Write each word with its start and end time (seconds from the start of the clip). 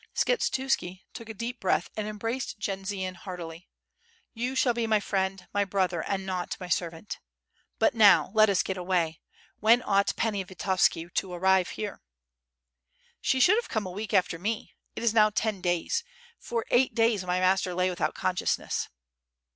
Skshetuski 0.15 1.03
took 1.13 1.29
a 1.29 1.33
deep 1.35 1.59
breath 1.59 1.91
and 1.95 2.07
embraced 2.07 2.57
Jendzian 2.57 3.13
heartily. 3.17 3.69
"You 4.33 4.55
shall 4.55 4.73
be 4.73 4.87
my 4.87 4.99
friend, 4.99 5.47
my 5.53 5.63
brother, 5.63 6.01
and 6.01 6.25
not 6.25 6.57
ray 6.59 6.69
servant. 6.69 7.19
But 7.77 7.93
now 7.93 8.31
let 8.33 8.49
us 8.49 8.63
get 8.63 8.77
away. 8.77 9.21
When 9.59 9.83
ought 9.83 10.15
Pani 10.15 10.43
Vitovski 10.43 11.13
to 11.13 11.33
arrive 11.33 11.69
here?'' 11.77 12.01
"She 13.21 13.39
should 13.39 13.57
have 13.59 13.69
come 13.69 13.85
a 13.85 13.91
week 13.91 14.11
after 14.11 14.39
me.... 14.39 14.73
it 14.95 15.03
is 15.03 15.13
now 15.13 15.29
ten 15.29 15.61
days.... 15.61 16.03
for 16.39 16.65
eight 16.71 16.95
days 16.95 17.23
my 17.23 17.39
master 17.39 17.75
lay 17.75 17.91
without 17.91 18.15
consciousness.'' 18.15 18.89